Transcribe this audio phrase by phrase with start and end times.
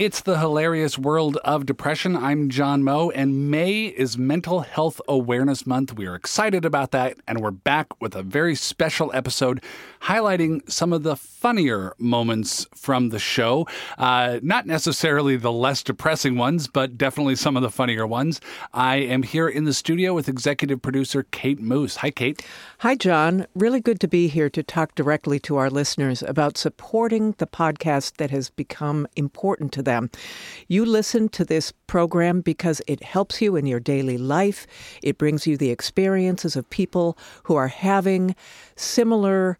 [0.00, 2.16] It's the hilarious world of depression.
[2.16, 5.92] I'm John Moe, and May is Mental Health Awareness Month.
[5.92, 9.62] We are excited about that, and we're back with a very special episode
[10.00, 13.68] highlighting some of the funnier moments from the show.
[13.98, 18.40] Uh, not necessarily the less depressing ones, but definitely some of the funnier ones.
[18.72, 21.96] I am here in the studio with executive producer Kate Moos.
[21.96, 22.40] Hi, Kate.
[22.78, 23.46] Hi, John.
[23.54, 28.16] Really good to be here to talk directly to our listeners about supporting the podcast
[28.16, 29.89] that has become important to them.
[30.68, 34.66] You listen to this program because it helps you in your daily life.
[35.02, 38.34] It brings you the experiences of people who are having
[38.76, 39.58] similar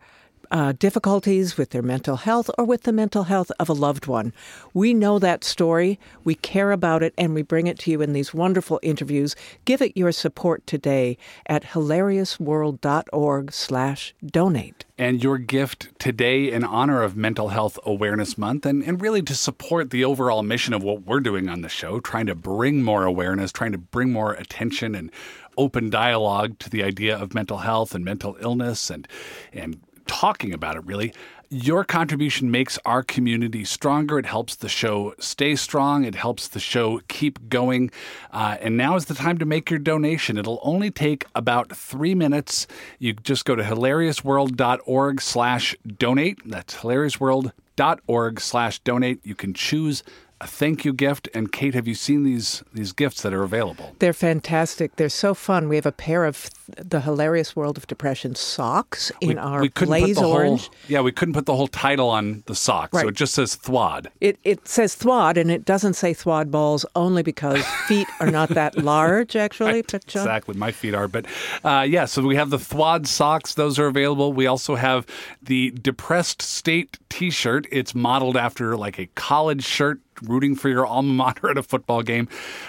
[0.50, 4.32] uh, difficulties with their mental health or with the mental health of a loved one.
[4.74, 8.12] We know that story, we care about it, and we bring it to you in
[8.12, 9.36] these wonderful interviews.
[9.64, 14.84] Give it your support today at hilariousworld.org slash donate.
[14.98, 19.34] And your gift today in honor of Mental Health Awareness Month and, and really to
[19.34, 23.05] support the overall mission of what we're doing on the show, trying to bring more
[23.05, 25.10] awareness, trying to bring more attention and
[25.56, 29.06] open dialogue to the idea of mental health and mental illness and
[29.53, 29.80] and
[30.11, 31.14] talking about it really.
[31.50, 34.19] Your contribution makes our community stronger.
[34.19, 36.05] It helps the show stay strong.
[36.05, 37.92] It helps the show keep going.
[38.33, 40.36] Uh, and now is the time to make your donation.
[40.36, 42.66] It'll only take about three minutes.
[42.98, 46.38] You just go to hilariousworld.org slash donate.
[46.44, 49.25] That's hilariousworld.org slash donate.
[49.25, 50.03] You can choose
[50.41, 51.28] a thank you gift.
[51.34, 53.94] And Kate, have you seen these these gifts that are available?
[53.98, 54.97] They're fantastic.
[54.97, 55.69] They're so fun.
[55.69, 59.69] We have a pair of the hilarious world of depression socks in we, our we
[59.69, 60.66] blaze orange.
[60.66, 63.02] Whole, yeah, we couldn't put the whole title on the sock, right.
[63.02, 64.06] so it just says Thwad.
[64.20, 68.50] It it says Thwad, and it doesn't say Thwad balls only because feet are not
[68.50, 69.72] that large, actually.
[69.72, 69.94] right.
[69.94, 71.27] Exactly, my feet are, but
[71.64, 72.04] uh, yeah.
[72.04, 74.32] So we have the Thwad socks; those are available.
[74.32, 75.06] We also have
[75.42, 77.66] the Depressed State T-shirt.
[77.70, 82.02] It's modeled after like a college shirt rooting for your alma mater at a football
[82.02, 82.28] game,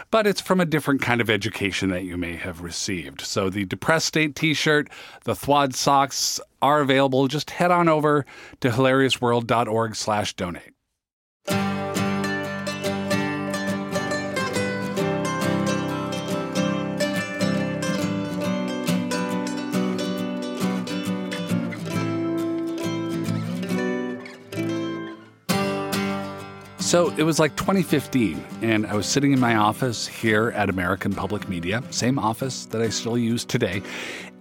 [0.09, 3.21] but it's from a different kind of education that you may have received.
[3.21, 4.89] So the Depressed State t shirt,
[5.23, 7.27] the Thwad socks are available.
[7.27, 8.25] Just head on over
[8.59, 10.70] to hilariousworld.org slash donate.
[26.91, 31.13] So it was like 2015, and I was sitting in my office here at American
[31.13, 33.81] Public Media, same office that I still use today.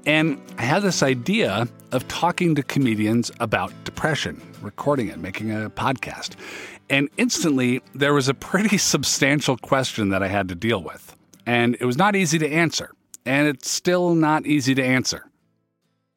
[0.04, 5.70] And I had this idea of talking to comedians about depression, recording it, making a
[5.70, 6.34] podcast.
[6.88, 11.14] And instantly, there was a pretty substantial question that I had to deal with.
[11.46, 12.90] And it was not easy to answer.
[13.24, 15.24] And it's still not easy to answer.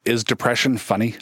[0.03, 1.13] Is depression funny?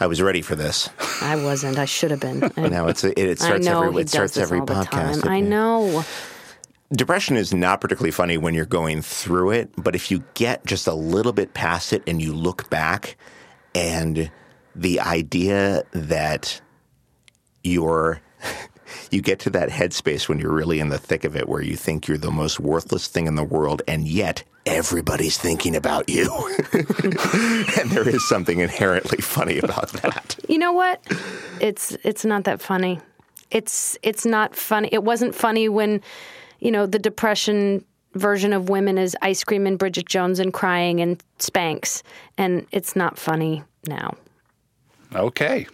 [0.00, 0.88] I was ready for this.
[1.20, 1.78] I wasn't.
[1.78, 2.50] I should have been.
[2.56, 5.28] I, now it's it, it starts every it starts every podcast.
[5.28, 6.04] I know.
[6.92, 10.86] Depression is not particularly funny when you're going through it, but if you get just
[10.86, 13.16] a little bit past it and you look back
[13.74, 14.30] and
[14.74, 16.60] the idea that
[17.64, 18.20] you're
[19.12, 21.76] you get to that headspace when you're really in the thick of it where you
[21.76, 26.30] think you're the most worthless thing in the world and yet everybody's thinking about you.
[26.72, 30.36] and there is something inherently funny about that.
[30.48, 31.04] You know what?
[31.60, 33.00] It's it's not that funny.
[33.50, 34.88] It's it's not funny.
[34.92, 36.00] It wasn't funny when,
[36.60, 37.84] you know, the depression
[38.14, 42.02] version of women is ice cream and Bridget Jones and crying and Spanx,
[42.38, 44.14] and it's not funny now.
[45.14, 45.66] Okay.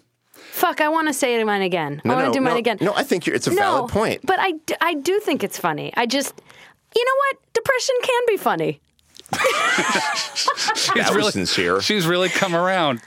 [0.51, 2.03] Fuck, I want to say it mine again.
[2.05, 2.79] No, I want to no, do mine no, again.
[2.81, 4.21] No, I think it's a no, valid point.
[4.25, 5.93] But I, I do think it's funny.
[5.97, 6.35] I just,
[6.97, 7.55] you know what?
[7.55, 8.81] Depression can be funny.
[10.75, 11.81] she's that really sincere.
[11.81, 13.01] She's really come around.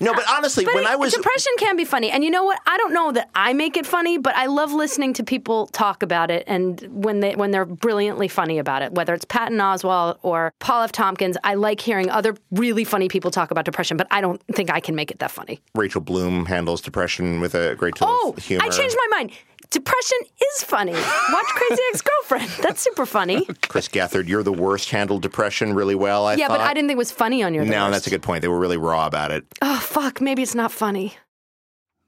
[0.00, 2.44] No, but honestly, but when it, I was depression can be funny, and you know
[2.44, 2.60] what?
[2.66, 6.02] I don't know that I make it funny, but I love listening to people talk
[6.02, 10.18] about it, and when they when they're brilliantly funny about it, whether it's Patton Oswalt
[10.22, 10.92] or Paul F.
[10.92, 14.70] Tompkins, I like hearing other really funny people talk about depression, but I don't think
[14.70, 15.60] I can make it that funny.
[15.74, 18.64] Rachel Bloom handles depression with a great deal oh, of humor.
[18.64, 19.32] I changed my mind.
[19.70, 20.18] Depression
[20.56, 20.92] is funny.
[20.92, 22.48] Watch Crazy Ex Girlfriend.
[22.62, 23.44] That's super funny.
[23.68, 26.26] Chris Gethard, you're the worst handled depression really well.
[26.26, 26.58] I yeah, thought.
[26.58, 27.64] but I didn't think it was funny on your.
[27.64, 27.92] No, worst.
[27.92, 28.42] that's a good point.
[28.42, 29.44] They were really raw about it.
[29.60, 30.20] Oh fuck!
[30.20, 31.16] Maybe it's not funny.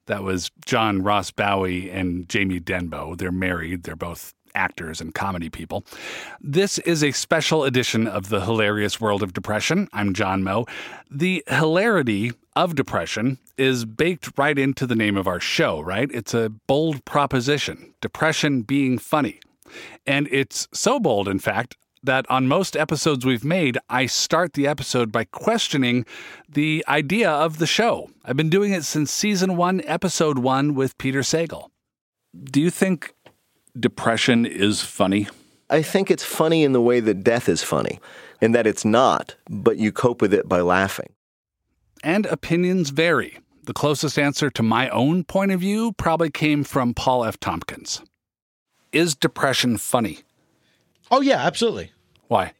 [0.07, 3.17] That was John Ross Bowie and Jamie Denbo.
[3.17, 3.85] They're married.
[3.85, 5.85] They're both actors and comedy people.
[6.41, 9.88] This is a special edition of the hilarious world of depression.
[9.93, 10.67] I'm John Moe.
[11.11, 16.11] The hilarity of depression is baked right into the name of our show, right?
[16.12, 19.41] It's a bold proposition, depression being funny.
[20.06, 24.67] And it's so bold, in fact, that on most episodes we've made, I start the
[24.67, 26.06] episode by questioning
[26.49, 28.11] the idea of the show.
[28.25, 31.69] I've been doing it since season one, episode one with Peter Sagal.
[32.44, 33.12] Do you think
[33.79, 35.29] depression is funny?
[35.69, 38.01] I think it's funny in the way that death is funny,
[38.41, 41.13] in that it's not, but you cope with it by laughing.
[42.03, 43.39] And opinions vary.
[43.65, 47.39] The closest answer to my own point of view probably came from Paul F.
[47.39, 48.03] Tompkins.
[48.93, 50.21] Is depression funny?
[51.11, 51.93] Oh yeah, absolutely.
[52.29, 52.53] Why?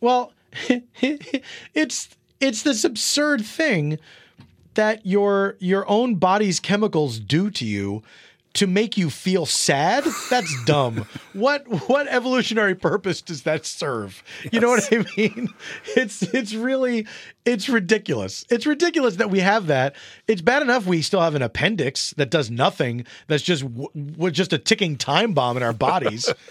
[0.00, 0.32] Well,
[1.00, 2.08] it's
[2.40, 3.98] it's this absurd thing
[4.74, 8.02] that your your own body's chemicals do to you
[8.54, 10.04] to make you feel sad?
[10.28, 11.06] That's dumb.
[11.32, 14.22] What what evolutionary purpose does that serve?
[14.50, 15.48] You know what i mean?
[15.96, 17.06] It's it's really
[17.44, 18.44] it's ridiculous.
[18.50, 19.94] It's ridiculous that we have that.
[20.26, 24.52] It's bad enough we still have an appendix that does nothing that's just w- just
[24.52, 26.32] a ticking time bomb in our bodies.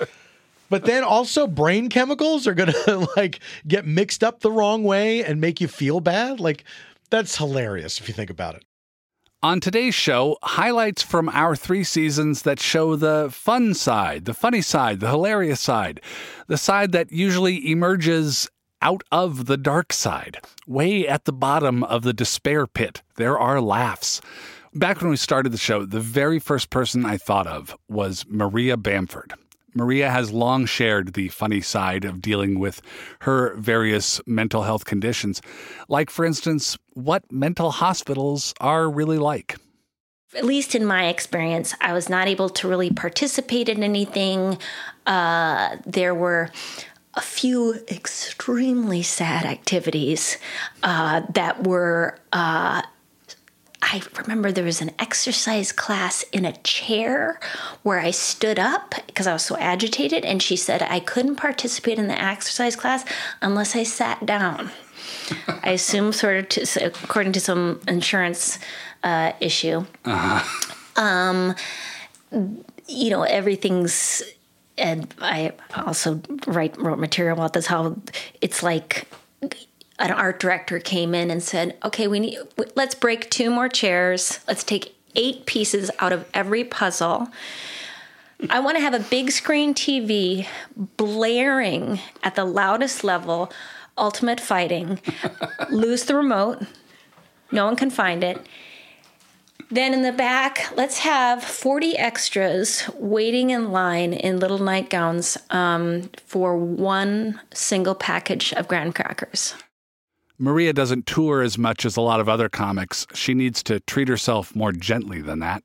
[0.72, 5.24] But then also brain chemicals are going to like get mixed up the wrong way
[5.24, 6.40] and make you feel bad?
[6.40, 6.64] Like
[7.10, 8.64] that's hilarious if you think about it
[9.42, 14.62] On today's show, highlights from our three seasons that show the fun side, the funny
[14.62, 16.02] side, the hilarious side,
[16.48, 18.50] the side that usually emerges
[18.82, 20.42] out of the dark side.
[20.68, 24.20] Way at the bottom of the despair pit, there are laughs.
[24.74, 28.76] Back when we started the show, the very first person I thought of was Maria
[28.76, 29.36] Bamford.
[29.74, 32.82] Maria has long shared the funny side of dealing with
[33.22, 35.42] her various mental health conditions,
[35.88, 39.58] like, for instance, what mental hospitals are really like.
[40.36, 44.60] at least in my experience, I was not able to really participate in anything.
[45.08, 46.52] Uh, there were
[47.16, 50.38] a few extremely sad activities
[50.84, 52.20] uh, that were.
[52.32, 52.84] Uh,
[53.82, 57.40] I remember there was an exercise class in a chair
[57.84, 61.98] where I stood up because I was so agitated, and she said I couldn't participate
[61.98, 63.06] in the exercise class
[63.42, 64.72] unless I sat down.
[65.64, 68.60] I assume, sort of, to, according to some insurance
[69.04, 69.86] uh, issue.
[70.96, 71.56] Um,
[72.88, 74.22] you know, everything's,
[74.78, 77.68] and I also write wrote material about this.
[77.68, 77.96] How
[78.42, 79.08] it's like
[80.00, 82.40] an art director came in and said, "Okay, we need
[82.76, 84.40] let's break two more chairs.
[84.48, 87.30] Let's take eight pieces out of every puzzle."
[88.50, 90.48] I want to have a big screen TV
[90.96, 93.52] blaring at the loudest level,
[93.98, 95.00] ultimate fighting.
[95.70, 96.64] Lose the remote.
[97.52, 98.40] No one can find it.
[99.72, 106.10] Then in the back, let's have 40 extras waiting in line in little nightgowns um,
[106.26, 109.54] for one single package of graham crackers.
[110.40, 113.06] Maria doesn't tour as much as a lot of other comics.
[113.14, 115.64] She needs to treat herself more gently than that.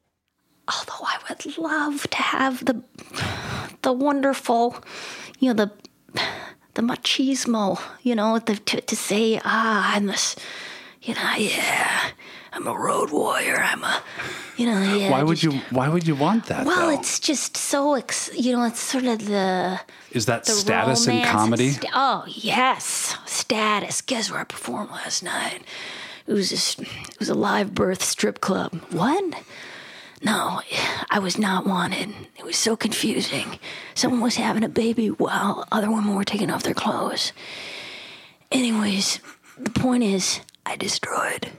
[0.67, 2.82] Although I would love to have the
[3.82, 4.82] the wonderful,
[5.38, 6.21] you know, the
[6.75, 10.35] the machismo, you know, the, to, to say, ah, I'm this,
[11.03, 12.11] you know, yeah,
[12.53, 13.59] I'm a road warrior.
[13.59, 14.03] I'm a,
[14.56, 15.11] you know, yeah.
[15.11, 16.67] why would just- you why would you want that?
[16.67, 16.95] Well, though?
[16.99, 19.81] it's just so, ex- you know, it's sort of the
[20.12, 21.71] Is that the status in and comedy?
[21.71, 24.01] sta- oh yes, status.
[24.01, 25.62] Guess where I performed last night?
[26.27, 28.73] It was just, it was a live birth strip club.
[28.91, 29.23] What?
[30.23, 30.62] No,
[31.11, 32.15] I was not wanted.
[32.39, 33.59] It was so confusing.
[33.95, 37.33] Someone was having a baby while other women were taking off their clothes.
[38.50, 39.19] Anyways,
[39.59, 41.50] the point is, I destroyed.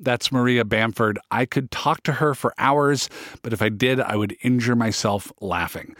[0.00, 1.18] That's Maria Bamford.
[1.30, 3.08] I could talk to her for hours,
[3.42, 5.96] but if I did, I would injure myself laughing.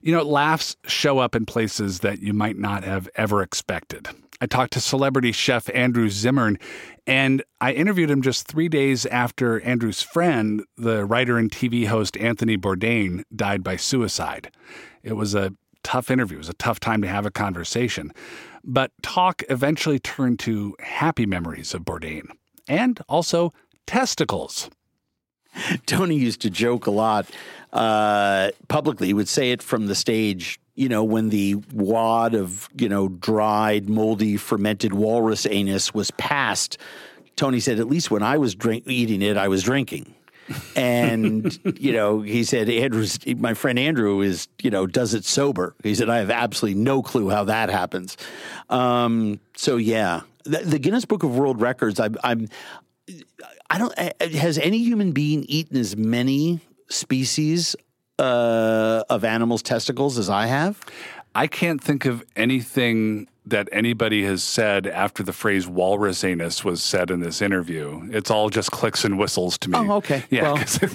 [0.00, 4.08] You know, laughs show up in places that you might not have ever expected.
[4.40, 6.58] I talked to celebrity chef Andrew Zimmern,
[7.06, 12.16] and I interviewed him just three days after Andrew's friend, the writer and TV host
[12.16, 14.50] Anthony Bourdain, died by suicide.
[15.04, 15.52] It was a
[15.84, 16.38] tough interview.
[16.38, 18.12] It was a tough time to have a conversation.
[18.64, 22.24] But talk eventually turned to happy memories of Bourdain
[22.68, 23.52] and also
[23.86, 24.70] testicles.
[25.86, 27.26] Tony used to joke a lot
[27.72, 29.08] uh, publicly.
[29.08, 33.08] He would say it from the stage, you know, when the wad of, you know,
[33.08, 36.78] dried, moldy, fermented walrus anus was passed.
[37.36, 40.14] Tony said, at least when I was drink- eating it, I was drinking.
[40.76, 45.74] And you know he said andrew's my friend andrew is you know does it sober
[45.82, 48.16] he said i have absolutely no clue how that happens
[48.70, 52.48] um, so yeah the, the guinness book of world records I, i'm
[53.68, 53.92] I don't.
[53.98, 57.74] uh, Has any human being eaten as many species
[58.18, 60.78] uh, of animals' testicles as I have?
[61.34, 66.82] I can't think of anything that anybody has said after the phrase walrus anus was
[66.82, 68.08] said in this interview.
[68.12, 69.78] It's all just clicks and whistles to me.
[69.78, 70.24] Oh, okay.
[70.30, 70.52] Yeah.
[70.52, 70.64] Well-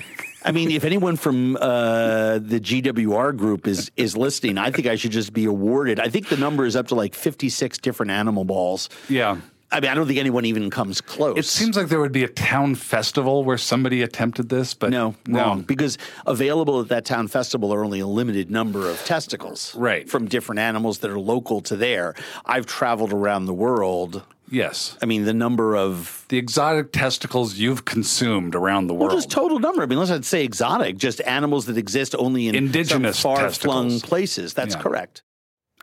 [0.45, 4.95] I mean, if anyone from uh, the GWR group is is listening, I think I
[4.95, 5.99] should just be awarded.
[5.99, 8.87] I think the number is up to like fifty six different animal balls.
[9.09, 9.37] yeah.
[9.69, 11.37] I mean, I don't think anyone even comes close.
[11.37, 15.15] It seems like there would be a town festival where somebody attempted this, but no,
[15.27, 15.61] wrong.
[15.63, 20.09] Because available at that town festival are only a limited number of testicles, Right.
[20.09, 22.15] from different animals that are local to there.
[22.45, 24.23] I've traveled around the world.
[24.49, 24.97] Yes.
[25.03, 29.17] I mean, the number of The exotic testicles you've consumed around the well, world.
[29.17, 29.83] just total number.
[29.83, 33.99] I mean, unless I'd say exotic, just animals that exist only in Indigenous far flung
[33.99, 34.53] places.
[34.53, 34.81] That's Yeah.
[34.81, 35.23] correct.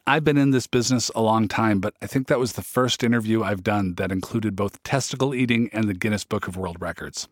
[0.06, 3.02] I've been in this business a long time, but I think that was the first
[3.02, 7.26] interview I've done that included both testicle eating and the Guinness Book of World Records.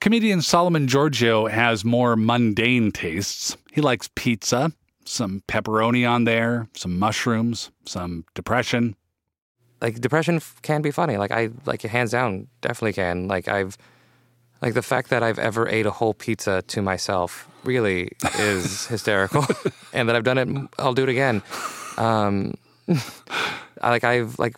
[0.00, 3.58] Comedian Solomon Georgio has more mundane tastes.
[3.72, 4.72] He likes pizza,
[5.04, 8.96] some pepperoni on there, some mushrooms, some depression.
[9.82, 11.18] like depression can be funny.
[11.18, 13.28] Like I like hands down definitely can.
[13.28, 13.76] Like I've
[14.62, 19.44] like the fact that I've ever ate a whole pizza to myself really is hysterical,
[19.92, 20.48] and that I've done it.
[20.78, 21.42] I'll do it again.
[21.96, 22.54] Um,
[23.82, 24.56] like I've like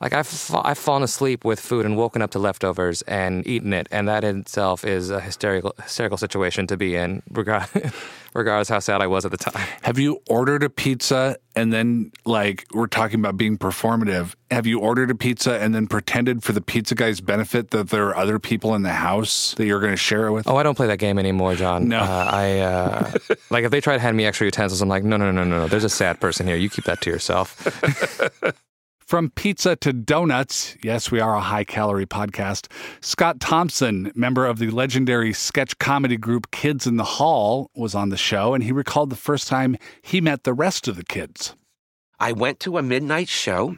[0.00, 3.72] like I've fa- I've fallen asleep with food and woken up to leftovers and eaten
[3.72, 7.66] it, and that in itself is a hysterical hysterical situation to be in, regard,
[8.34, 9.66] regardless how sad I was at the time.
[9.82, 14.34] Have you ordered a pizza and then, like, we're talking about being performative?
[14.52, 18.06] Have you ordered a pizza and then pretended for the pizza guy's benefit that there
[18.06, 20.46] are other people in the house that you're going to share it with?
[20.46, 21.88] Oh, I don't play that game anymore, John.
[21.88, 21.98] No.
[21.98, 23.12] uh, I uh,
[23.50, 25.58] like if they try to hand me extra utensils, I'm like, no, no, no, no,
[25.58, 25.66] no.
[25.66, 26.54] There's a sad person here.
[26.56, 27.56] You keep that to yourself.
[29.08, 32.70] From pizza to donuts, yes, we are a high calorie podcast.
[33.00, 38.10] Scott Thompson, member of the legendary sketch comedy group Kids in the Hall, was on
[38.10, 41.56] the show, and he recalled the first time he met the rest of the kids.
[42.20, 43.76] I went to a midnight show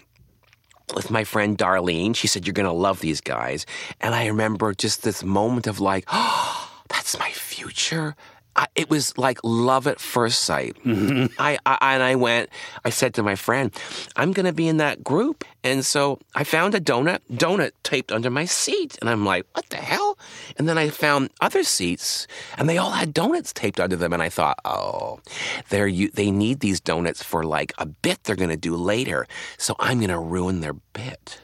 [0.96, 2.16] with my friend Darlene.
[2.16, 3.66] She said, You're going to love these guys.
[4.00, 8.16] And I remember just this moment of like, Oh, that's my future.
[8.57, 10.76] I, it was like love at first sight.
[10.85, 11.26] Mm-hmm.
[11.38, 12.50] I, I and I went.
[12.85, 13.73] I said to my friend,
[14.16, 18.12] "I'm going to be in that group." And so I found a donut donut taped
[18.12, 20.19] under my seat, and I'm like, "What the hell?"
[20.57, 22.26] And then I found other seats,
[22.59, 25.21] and they all had donuts taped under them, and I thought, "Oh,
[25.69, 29.26] they're you, they need these donuts for like a bit they're going to do later,
[29.59, 31.40] so I'm going to ruin their bit."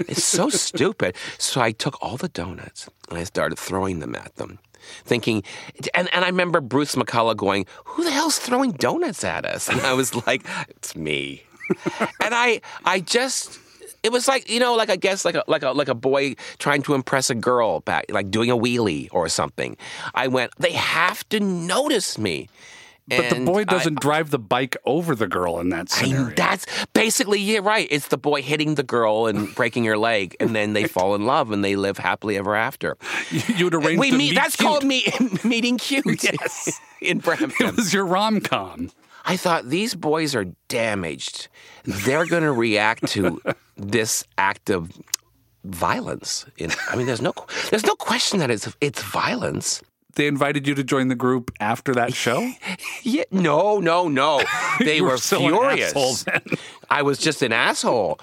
[0.00, 1.16] It's so stupid.
[1.38, 4.58] So I took all the donuts and I started throwing them at them,
[5.04, 5.42] thinking,
[5.94, 9.68] and, and I remember Bruce McCulloch going, Who the hell's throwing donuts at us?
[9.68, 11.42] And I was like, It's me.
[12.20, 13.58] and I I just
[14.02, 16.34] it was like you know like I guess like a like a like a boy
[16.58, 19.76] trying to impress a girl back like doing a wheelie or something.
[20.14, 22.48] I went, They have to notice me.
[23.08, 26.34] But the boy doesn't drive the bike over the girl in that I, scenario.
[26.34, 27.88] that's basically yeah, right.
[27.90, 31.24] It's the boy hitting the girl and breaking her leg, and then they fall in
[31.26, 32.96] love and they live happily ever after.
[33.56, 34.28] you would arrange we to meet.
[34.30, 34.68] meet That's cute.
[34.68, 36.04] called meet, meeting cute.
[36.22, 36.80] Yes.
[37.00, 37.68] in Brampton.
[37.68, 38.90] It was your rom com.
[39.24, 41.48] I thought these boys are damaged.
[41.84, 43.40] They're going to react to
[43.76, 44.90] this act of
[45.64, 46.46] violence.
[46.90, 47.32] I mean, there's no
[47.70, 49.82] there's no question that it's it's violence.
[50.18, 52.50] They invited you to join the group after that show?
[53.04, 54.42] Yeah, no, no, no.
[54.80, 55.94] They were were furious.
[55.96, 56.34] asshole.
[56.90, 58.18] I was just an asshole.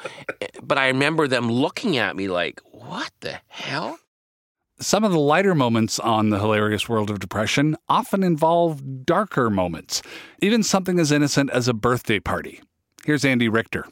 [0.62, 3.98] But I remember them looking at me like, "What the hell?"
[4.82, 10.02] Some of the lighter moments on the hilarious world of depression often involve darker moments,
[10.42, 12.62] even something as innocent as a birthday party.
[13.06, 13.86] Here's Andy Richter.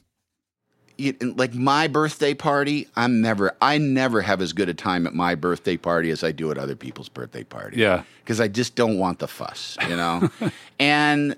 [1.21, 5.35] Like my birthday party, I'm never, I never have as good a time at my
[5.35, 7.77] birthday party as I do at other people's birthday party.
[7.77, 8.03] Yeah.
[8.23, 10.29] because I just don't want the fuss, you know,
[10.79, 11.35] and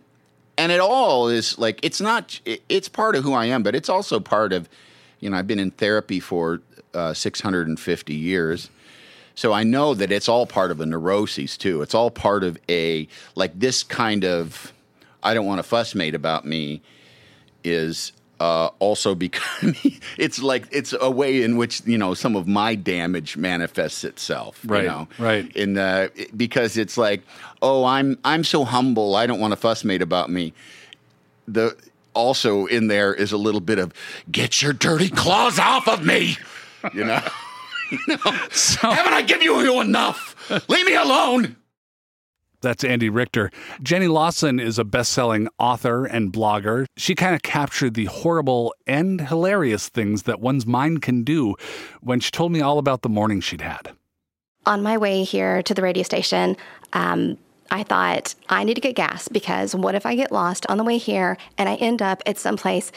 [0.58, 3.76] and it all is like it's not, it- it's part of who I am, but
[3.76, 4.70] it's also part of,
[5.20, 6.62] you know, I've been in therapy for
[6.94, 8.70] uh, 650 years.
[9.36, 11.82] So I know that it's all part of a neuroses too.
[11.82, 14.72] It's all part of a like this kind of
[15.24, 16.82] I don't want a fuss made about me
[17.64, 19.76] is uh, also becoming
[20.18, 24.60] it's like it's a way in which you know some of my damage manifests itself
[24.66, 25.08] Right, you know?
[25.20, 25.56] right.
[25.56, 27.22] in uh, because it's like
[27.62, 30.54] oh i'm i'm so humble i don't want a fuss made about me.
[31.48, 31.76] The
[32.14, 33.94] also in there is a little bit of
[34.32, 36.38] get your dirty claws off of me
[36.94, 37.20] you know?
[37.90, 40.36] Haven't i given you enough?
[40.68, 41.56] Leave me alone
[42.66, 43.52] That's Andy Richter.
[43.84, 46.88] Jenny Lawson is a best selling author and blogger.
[46.98, 51.54] She kind of captured the horrible and hilarious things that one's mind can do
[52.02, 53.92] when she told me all about the morning she'd had.
[54.66, 56.58] on my way here to the radio station,
[56.94, 57.38] um,
[57.72, 60.84] I thought I need to get gas because what if I get lost on the
[60.84, 62.92] way here and I end up at some place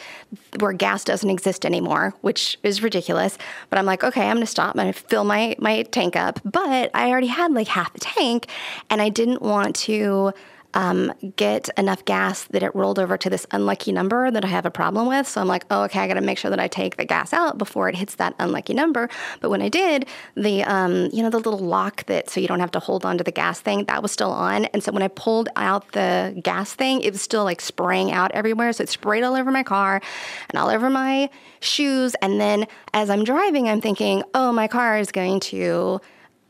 [0.59, 3.37] where gas doesn't exist anymore, which is ridiculous.
[3.69, 4.75] But I'm like, okay, I'm to stop.
[4.75, 6.39] To fill my my tank up.
[6.45, 8.47] But I already had like half the tank,
[8.89, 10.33] and I didn't want to
[10.73, 14.65] um, get enough gas that it rolled over to this unlucky number that I have
[14.65, 15.27] a problem with.
[15.27, 17.33] So I'm like, oh, okay, I got to make sure that I take the gas
[17.33, 19.09] out before it hits that unlucky number.
[19.39, 22.59] But when I did, the um, you know the little lock that so you don't
[22.59, 25.07] have to hold onto the gas thing that was still on, and so when I
[25.07, 28.71] pulled out the gas thing, it was still like spraying out everywhere.
[28.73, 30.01] So it sprayed all over my car
[30.49, 31.29] and all over my
[31.61, 32.15] shoes.
[32.21, 35.99] And then as I'm driving, I'm thinking, oh, my car is going to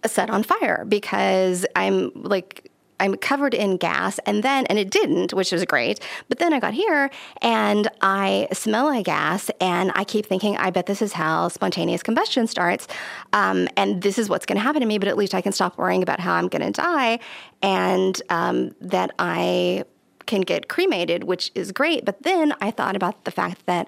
[0.05, 2.68] set on fire because I'm like
[2.99, 5.99] I'm covered in gas and then and it didn't, which was great.
[6.27, 7.09] But then I got here
[7.41, 12.03] and I smell a gas and I keep thinking, I bet this is how spontaneous
[12.03, 12.87] combustion starts.
[13.33, 15.51] Um, and this is what's going to happen to me, but at least I can
[15.51, 17.19] stop worrying about how I'm going to die
[17.61, 19.83] and um, that I
[20.25, 22.05] can get cremated, which is great.
[22.05, 23.87] But then I thought about the fact that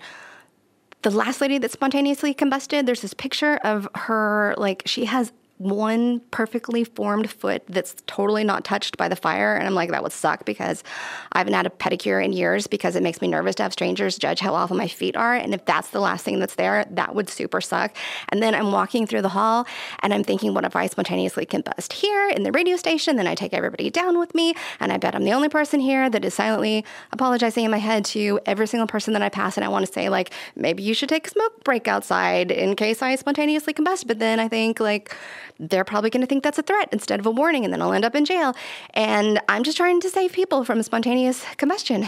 [1.03, 6.21] the last lady that spontaneously combusted, there's this picture of her, like, she has one
[6.31, 9.55] perfectly formed foot that's totally not touched by the fire.
[9.55, 10.83] And I'm like, that would suck because
[11.31, 14.17] I haven't had a pedicure in years because it makes me nervous to have strangers
[14.17, 15.35] judge how awful my feet are.
[15.35, 17.95] And if that's the last thing that's there, that would super suck.
[18.29, 19.67] And then I'm walking through the hall
[19.99, 23.15] and I'm thinking, what if I spontaneously combust here in the radio station?
[23.15, 24.53] Then I take everybody down with me.
[24.79, 28.05] And I bet I'm the only person here that is silently apologizing in my head
[28.05, 29.57] to every single person that I pass.
[29.57, 32.75] And I want to say, like, maybe you should take a smoke break outside in
[32.75, 34.07] case I spontaneously combust.
[34.07, 35.15] But then I think, like,
[35.61, 37.93] they're probably going to think that's a threat instead of a warning, and then I'll
[37.93, 38.55] end up in jail.
[38.93, 42.07] And I'm just trying to save people from spontaneous combustion.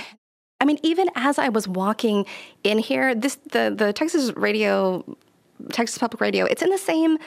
[0.60, 2.26] I mean, even as I was walking
[2.64, 5.04] in here, this the the Texas radio,
[5.72, 7.18] Texas Public Radio, it's in the same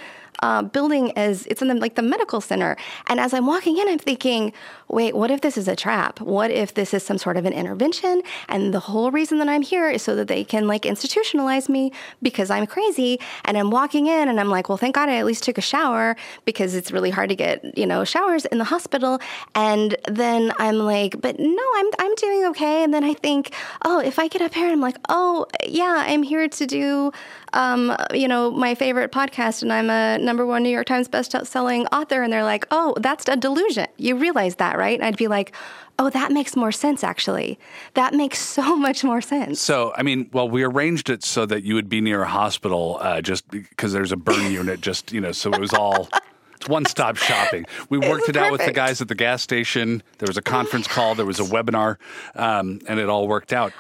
[0.42, 2.76] uh, building as it's in the, like the medical center.
[3.08, 4.52] And as I'm walking in, I'm thinking,
[4.88, 6.20] wait, what if this is a trap?
[6.20, 8.22] What if this is some sort of an intervention?
[8.48, 11.92] And the whole reason that I'm here is so that they can like institutionalize me
[12.22, 13.20] because I'm crazy.
[13.44, 15.62] And I'm walking in and I'm like, well, thank God I at least took a
[15.62, 19.20] shower because it's really hard to get, you know, showers in the hospital.
[19.54, 22.84] And then I'm like, but no, I'm, I'm doing okay.
[22.84, 26.22] And then I think, oh, if I get up here, I'm like, oh, yeah, I'm
[26.22, 27.12] here to do,
[27.52, 31.86] um, you know, my favorite podcast and I'm a number one New York Times best-selling
[31.86, 34.98] author, and they're like, "Oh, that's a delusion." You realize that, right?
[34.98, 35.54] And I'd be like,
[35.98, 37.02] "Oh, that makes more sense.
[37.02, 37.58] Actually,
[37.94, 41.62] that makes so much more sense." So, I mean, well, we arranged it so that
[41.62, 45.20] you would be near a hospital, uh, just because there's a burn unit, just you
[45.20, 46.08] know, so it was all.
[46.56, 47.66] It's one stop shopping.
[47.90, 50.02] We worked it, it out with the guys at the gas station.
[50.18, 51.96] There was a conference call, there was a webinar,
[52.34, 53.72] um, and it all worked out.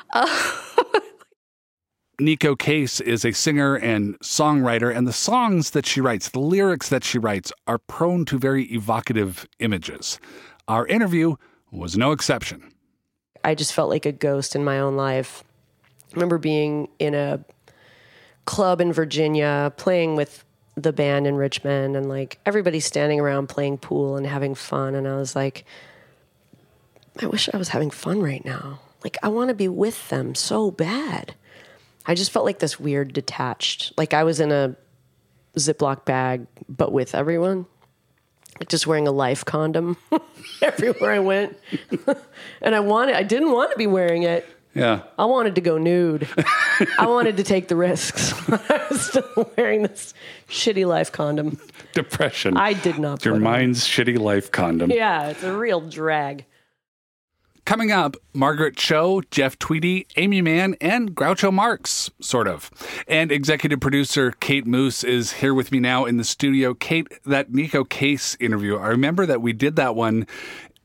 [2.20, 6.88] Neko Case is a singer and songwriter, and the songs that she writes, the lyrics
[6.88, 10.18] that she writes, are prone to very evocative images.
[10.66, 11.36] Our interview
[11.70, 12.72] was no exception.
[13.44, 15.44] I just felt like a ghost in my own life.
[16.10, 17.44] I remember being in a
[18.46, 20.42] club in Virginia playing with
[20.74, 24.94] the band in Richmond, and like everybody standing around playing pool and having fun.
[24.94, 25.64] And I was like,
[27.20, 28.80] I wish I was having fun right now.
[29.04, 31.34] Like, I want to be with them so bad.
[32.06, 34.76] I just felt like this weird detached, like I was in a
[35.56, 37.66] Ziploc bag, but with everyone,
[38.60, 39.96] like just wearing a life condom
[40.62, 41.58] everywhere I went.
[42.62, 44.46] and I wanted, I didn't want to be wearing it.
[44.74, 45.04] Yeah.
[45.18, 46.28] I wanted to go nude.
[46.98, 48.34] I wanted to take the risks.
[48.50, 50.12] I was still wearing this
[50.48, 51.58] shitty life condom.
[51.94, 52.58] Depression.
[52.58, 53.24] I did not.
[53.24, 54.90] Your mind's shitty life condom.
[54.90, 56.44] Yeah, it's a real drag.
[57.66, 62.70] Coming up, Margaret Cho, Jeff Tweedy, Aimee Mann, and Groucho Marx, sort of.
[63.08, 66.74] And executive producer Kate Moos is here with me now in the studio.
[66.74, 70.28] Kate, that Neko Case interview, I remember that we did that one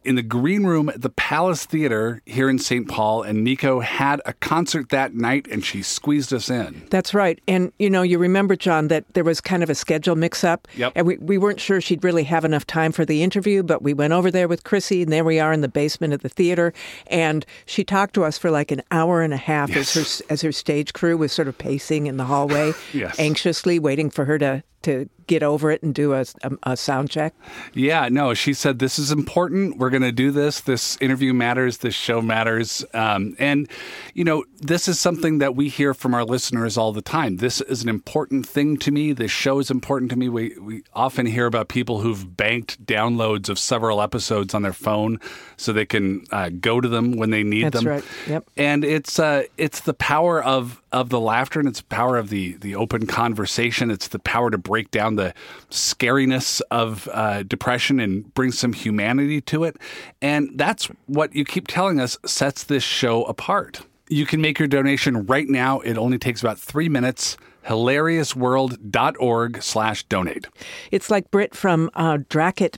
[0.04, 2.88] in the green room at the Palace Theater here in St.
[2.88, 6.88] Paul, and Neko had a concert that night and she squeezed us in.
[6.90, 7.40] That's right.
[7.48, 10.68] And, you know, you remember, John, that there was kind of a schedule mix up.
[10.76, 10.94] Yep.
[10.96, 13.94] And we, we weren't sure she'd really have enough time for the interview, but we
[13.94, 16.74] went over there with Chrissy, and there we are in the basement of the theater.
[17.08, 19.96] And she talked to us for like an hour and a half yes.
[19.96, 23.20] as, her, as her stage crew was sort of pacing in the hallway, yes.
[23.20, 27.10] anxiously waiting for her to, to get over it and do a, a, a, sound
[27.10, 27.34] check?
[27.74, 29.78] Yeah, no, she said, This is important.
[29.78, 30.60] We're going to do this.
[30.60, 31.78] This interview matters.
[31.78, 32.84] This show matters.
[32.94, 33.70] Um, and,
[34.14, 37.38] you know, this is something that we hear from our listeners all the time.
[37.38, 39.14] This is an important thing to me.
[39.14, 40.28] This show is important to me.
[40.28, 45.18] We, we often hear about people who've banked downloads of several episodes on their phone
[45.56, 47.86] so they can uh, go to them when they need them.
[47.86, 47.94] That's them.
[47.94, 48.04] right.
[48.28, 48.50] Yep.
[48.58, 52.28] And it's, uh, it's the power of, of the laughter and it's the power of
[52.28, 53.90] the, the open conversation.
[53.90, 55.21] It's the power to break down the
[55.70, 59.78] scariness of uh, depression and bring some humanity to it.
[60.22, 63.82] And that's what you keep telling us sets this show apart.
[64.10, 65.80] You can make your donation right now.
[65.80, 67.38] It only takes about three minutes.
[67.68, 70.48] hilariousworld.org slash donate.
[70.92, 72.18] It's like Britt from uh,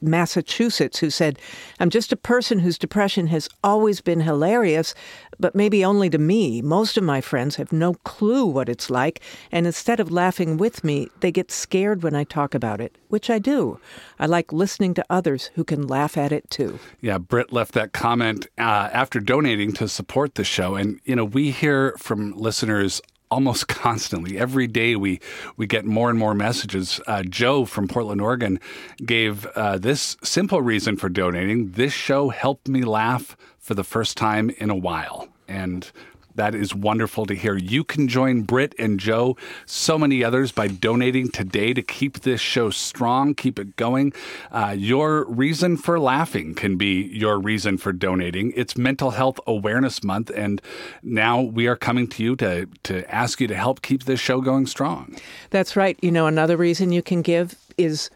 [0.01, 1.39] Massachusetts, who said,
[1.79, 4.93] I'm just a person whose depression has always been hilarious,
[5.39, 6.61] but maybe only to me.
[6.61, 10.83] Most of my friends have no clue what it's like, and instead of laughing with
[10.83, 13.79] me, they get scared when I talk about it, which I do.
[14.19, 16.79] I like listening to others who can laugh at it too.
[17.01, 20.75] Yeah, Britt left that comment uh, after donating to support the show.
[20.75, 23.01] And, you know, we hear from listeners
[23.33, 24.37] almost constantly.
[24.37, 25.19] Every day we
[25.57, 27.01] we get more and more messages.
[27.07, 28.59] Uh, Joe from Portland, Oregon,
[29.03, 31.71] gave uh, this simple reason for donating.
[31.71, 35.91] This show helped me laugh for the first time in a while, and
[36.35, 37.55] that is wonderful to hear.
[37.55, 42.41] You can join Britt and Joe, so many others, by donating today to keep this
[42.41, 44.13] show strong, keep it going.
[44.51, 48.53] Uh, your reason for laughing can be your reason for donating.
[48.55, 50.61] It's Mental Health Awareness Month, and
[51.01, 54.41] now we are coming to you to, to ask you to help keep this show
[54.41, 55.15] going strong.
[55.49, 55.97] That's right.
[56.01, 58.09] You know, another reason you can give is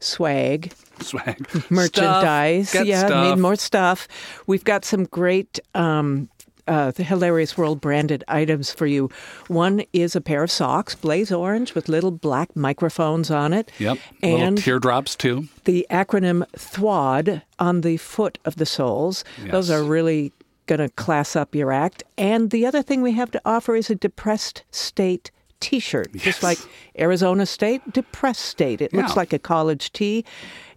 [0.00, 0.72] swag.
[1.00, 1.46] Swag.
[1.70, 2.70] Merchandise.
[2.70, 2.86] Stuff.
[2.86, 3.36] Yeah, stuff.
[3.36, 4.08] need more stuff.
[4.46, 6.28] We've got some great um,
[6.68, 9.10] uh, the Hilarious World branded items for you.
[9.48, 13.70] One is a pair of socks, blaze orange, with little black microphones on it.
[13.78, 13.98] Yep.
[14.22, 15.48] And Little teardrops, too.
[15.64, 19.24] the acronym THWAD on the foot of the soles.
[19.50, 20.32] Those are really
[20.66, 22.04] going to class up your act.
[22.16, 26.42] And the other thing we have to offer is a depressed state t shirt, just
[26.42, 26.58] like
[26.98, 28.80] Arizona State, depressed state.
[28.80, 30.24] It looks like a college tee.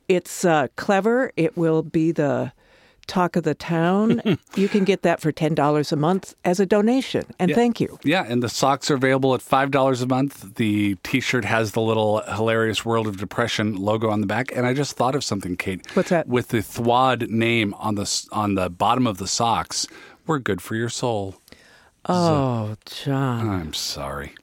[0.07, 1.31] It's uh, clever.
[1.35, 2.51] It will be the
[3.07, 4.21] talk of the town.
[4.55, 7.23] you can get that for $10 a month as a donation.
[7.39, 7.55] And Yeah.
[7.55, 7.99] thank you.
[8.03, 10.55] Yeah, and the socks are available at five dollars a month.
[10.55, 14.73] The T-shirt has the little hilarious World of Depression logo on the back, and I
[14.73, 15.85] just thought of something, Kate.
[15.95, 16.27] What's that?
[16.27, 19.87] With the Thwad name on the on the bottom of the socks,
[20.27, 21.35] we're good for your soul.
[22.07, 23.49] Oh, John.
[23.49, 24.35] I'm sorry.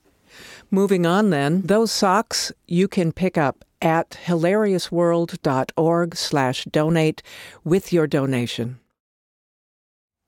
[0.70, 7.22] Moving on then, those socks you can pick up at hilariousworld.org slash donate
[7.64, 8.78] with your donation.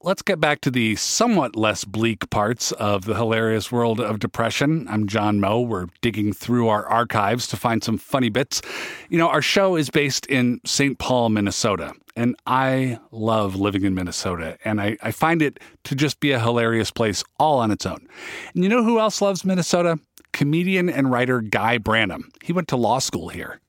[0.02, 4.86] Let's get back to the somewhat less bleak parts of the hilarious world of depression.
[4.86, 5.62] I'm John Moe.
[5.62, 8.60] We're digging through our archives to find some funny bits.
[9.08, 10.98] You know, our show is based in St.
[10.98, 16.20] Paul, Minnesota, and I love living in Minnesota, and I, I find it to just
[16.20, 18.06] be a hilarious place all on its own.
[18.54, 19.98] And you know who else loves Minnesota?
[20.34, 22.24] Comedian and writer Guy Branum.
[22.42, 23.60] He went to law school here.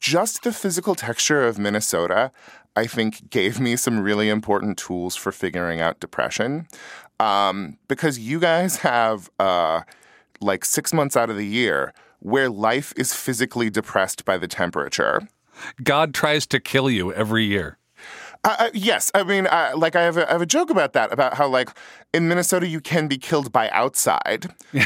[0.00, 2.30] just the physical texture of Minnesota,
[2.76, 6.68] I think, gave me some really important tools for figuring out depression.
[7.18, 9.80] Um, because you guys have uh,
[10.40, 15.28] like six months out of the year where life is physically depressed by the temperature.
[15.82, 17.76] God tries to kill you every year.
[18.44, 20.92] Uh, uh, yes, I mean, uh, like I have, a, I have a joke about
[20.92, 21.70] that, about how like
[22.14, 24.54] in Minnesota you can be killed by outside.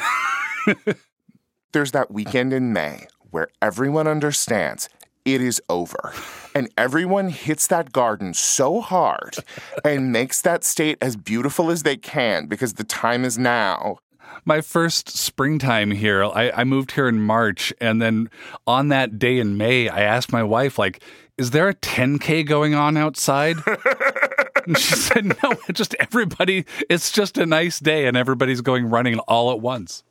[1.73, 4.89] There's that weekend in May where everyone understands
[5.25, 6.13] it is over,
[6.55, 9.37] and everyone hits that garden so hard
[9.85, 13.99] and makes that state as beautiful as they can because the time is now.
[14.45, 18.31] my first springtime here I, I moved here in march and then
[18.67, 21.03] on that day in may i asked my wife like
[21.39, 23.57] is there a 10k going on outside
[24.67, 29.19] and she said no just everybody it's just a nice day and everybody's going running
[29.21, 30.03] all at once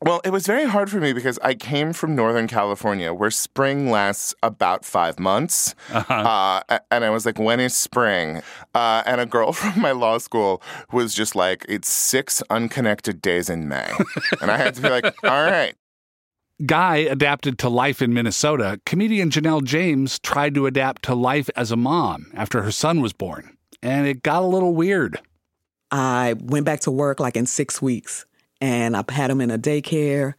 [0.00, 3.90] Well, it was very hard for me because I came from Northern California where spring
[3.90, 5.74] lasts about five months.
[5.92, 8.42] uh a- and I was like, when is spring?
[8.74, 13.48] Uh, and a girl from my law school was just like, it's six unconnected days
[13.48, 13.90] in May.
[14.40, 15.74] and I had to be like, all right.
[16.66, 21.72] guy adapted to life in minnesota comedian janelle james tried to adapt to life as
[21.72, 25.18] a mom after her son was born and it got a little weird
[25.90, 28.26] I went back to work like in six weeks
[28.62, 30.34] and I had him in a daycare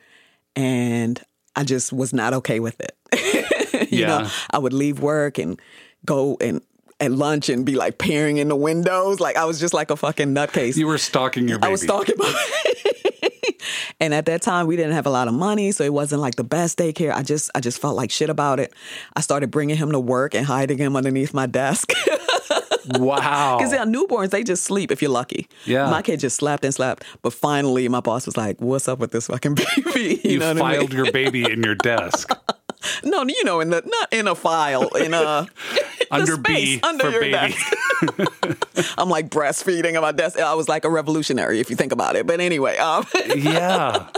[0.56, 1.22] and
[1.56, 3.92] I just was not okay with it.
[3.92, 5.62] you know, I would leave work and
[6.06, 6.62] go and
[7.02, 9.20] at lunch and be like peering in the windows.
[9.20, 10.78] Like I was just like a fucking nutcase.
[10.78, 12.46] you were stalking your baby I was stalking my
[14.00, 16.36] And at that time, we didn't have a lot of money, so it wasn't like
[16.36, 17.14] the best daycare.
[17.14, 18.74] I just, I just felt like shit about it.
[19.16, 21.94] I started bringing him to work and hiding him underneath my desk.
[23.00, 25.48] wow Because yeah, newborns, they just sleep if you're lucky.
[25.66, 25.90] Yeah.
[25.90, 27.04] My kid just slept and slept.
[27.22, 30.22] But finally, my boss was like, What's up with this fucking baby?
[30.24, 30.80] you, know what I mean?
[30.80, 32.32] filed your baby in your desk
[33.06, 35.48] No, you know, in the not in a file, in a
[36.12, 37.32] under space B under for your baby.
[37.32, 38.98] desk.
[38.98, 40.38] I'm like breastfeeding on my desk.
[40.38, 42.28] I was like a revolutionary if you think about it.
[42.28, 44.10] But anyway, um, yeah.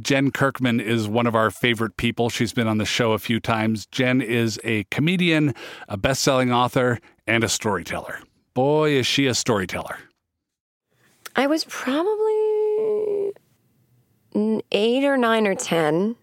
[0.00, 2.28] Jen Kirkman is one of our favorite people.
[2.28, 3.86] She's been on the show a few times.
[3.86, 5.54] Jen is a comedian,
[5.88, 8.20] a best selling author, and a storyteller.
[8.54, 9.98] Boy, is she a storyteller.
[11.36, 13.32] I was probably
[14.72, 16.16] eight or nine or 10.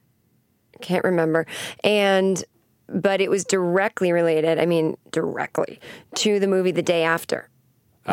[0.81, 1.45] Can't remember.
[1.83, 2.43] And,
[2.87, 5.79] but it was directly related, I mean, directly
[6.15, 7.49] to the movie The Day After.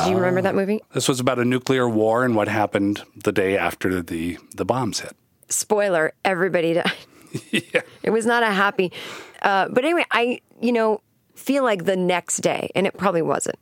[0.04, 0.80] Do you remember that movie?
[0.92, 5.00] This was about a nuclear war and what happened the day after the, the bombs
[5.00, 5.16] hit.
[5.48, 6.92] spoiler everybody died
[7.50, 7.80] yeah.
[8.02, 8.92] it was not a happy
[9.40, 11.00] uh, but anyway i you know
[11.38, 13.58] feel like the next day and it probably wasn't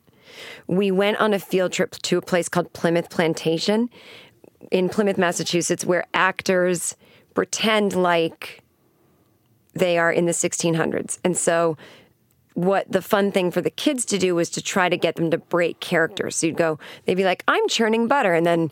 [0.66, 3.88] we went on a field trip to a place called plymouth plantation
[4.70, 6.96] in plymouth massachusetts where actors
[7.34, 8.62] pretend like
[9.74, 11.76] they are in the 1600s and so
[12.56, 15.30] what the fun thing for the kids to do was to try to get them
[15.30, 16.36] to break characters.
[16.36, 18.32] So you'd go, they'd be like, I'm churning butter.
[18.32, 18.70] And then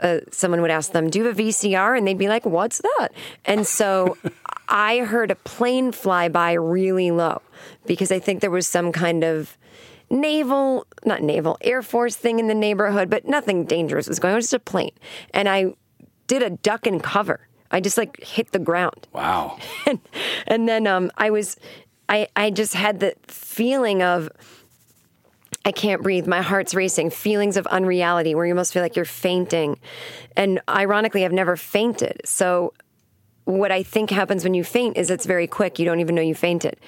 [0.00, 1.96] uh, someone would ask them, Do you have a VCR?
[1.96, 3.10] And they'd be like, What's that?
[3.44, 4.18] And so
[4.68, 7.42] I heard a plane fly by really low
[7.86, 9.56] because I think there was some kind of
[10.10, 14.36] naval, not naval, Air Force thing in the neighborhood, but nothing dangerous was going on.
[14.36, 14.92] It was just a plane.
[15.32, 15.74] And I
[16.26, 17.48] did a duck and cover.
[17.70, 19.08] I just like hit the ground.
[19.12, 19.58] Wow.
[19.86, 19.98] and,
[20.46, 21.56] and then um, I was,
[22.08, 24.30] I, I just had the feeling of,
[25.64, 26.26] I can't breathe.
[26.26, 27.10] My heart's racing.
[27.10, 29.78] Feelings of unreality where you almost feel like you're fainting.
[30.36, 32.20] And ironically, I've never fainted.
[32.24, 32.74] So,
[33.44, 35.78] what I think happens when you faint is it's very quick.
[35.78, 36.78] You don't even know you fainted.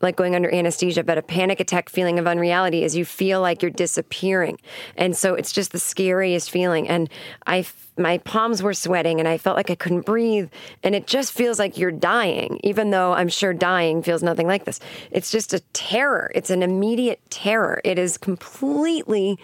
[0.00, 3.62] Like going under anesthesia, but a panic attack feeling of unreality is you feel like
[3.62, 4.58] you're disappearing.
[4.96, 6.88] And so it's just the scariest feeling.
[6.88, 7.08] And
[7.46, 7.64] I,
[7.96, 10.50] my palms were sweating and I felt like I couldn't breathe.
[10.82, 14.66] And it just feels like you're dying, even though I'm sure dying feels nothing like
[14.66, 14.78] this.
[15.10, 16.30] It's just a terror.
[16.34, 17.80] It's an immediate terror.
[17.82, 19.38] It is completely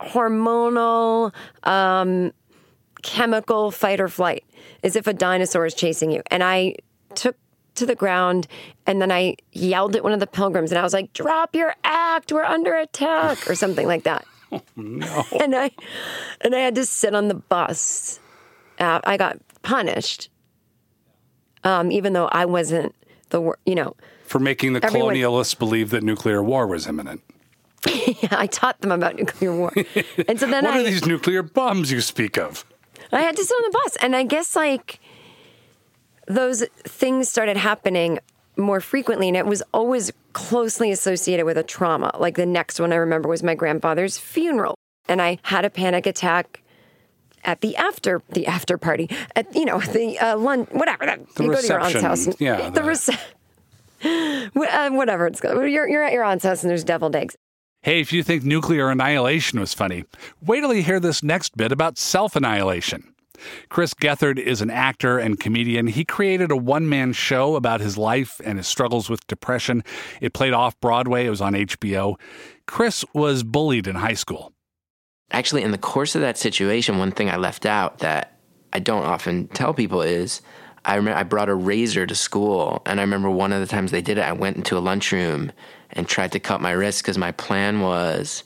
[0.00, 1.32] hormonal,
[1.64, 2.32] um,
[3.00, 4.44] chemical fight or flight,
[4.82, 6.22] as if a dinosaur is chasing you.
[6.30, 6.76] And I
[7.14, 7.36] took
[7.76, 8.46] to the ground
[8.86, 11.74] and then I yelled at one of the pilgrims and I was like, drop your
[11.84, 14.26] act, we're under attack, or something like that.
[14.76, 15.24] no.
[15.40, 15.70] And I
[16.40, 18.18] and I had to sit on the bus.
[18.78, 20.30] Uh, I got punished,
[21.64, 22.94] um, even though I wasn't
[23.30, 23.94] the wor- you know.
[24.24, 27.22] For making the Everyone- colonialists believe that nuclear war was imminent.
[27.86, 29.72] yeah, I taught them about nuclear war,
[30.28, 32.64] and so then what I are these nuclear bombs you speak of?
[33.12, 35.00] I had to sit on the bus, and I guess like
[36.26, 38.18] those things started happening
[38.56, 42.14] more frequently, and it was always closely associated with a trauma.
[42.18, 44.74] Like the next one I remember was my grandfather's funeral,
[45.08, 46.62] and I had a panic attack
[47.42, 51.44] at the after the after party at you know the uh, lunch whatever that The
[51.44, 52.26] you go to your aunt's house.
[52.26, 53.18] And, yeah, the, rece-
[54.54, 55.56] Wh- uh, whatever it's called.
[55.68, 57.36] You're, you're at your aunt's house and there's deviled eggs
[57.82, 60.04] Hey, if you think nuclear annihilation was funny,
[60.42, 63.14] wait till you hear this next bit about self annihilation.
[63.70, 65.86] Chris Gethard is an actor and comedian.
[65.86, 69.82] He created a one man show about his life and his struggles with depression.
[70.20, 72.16] It played off Broadway, it was on HBO.
[72.66, 74.52] Chris was bullied in high school.
[75.30, 78.38] Actually, in the course of that situation, one thing I left out that
[78.74, 80.42] I don't often tell people is
[80.84, 83.90] I remember I brought a razor to school, and I remember one of the times
[83.90, 85.52] they did it, I went into a lunchroom
[85.92, 88.44] and tried to cut my wrist because my plan was